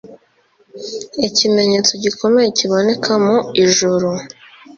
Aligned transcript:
Ikimenyetso 1.27 1.91
gikomeye 2.03 2.47
kiboneka 2.57 3.11
mu 3.25 3.37
ijuru, 3.63 4.09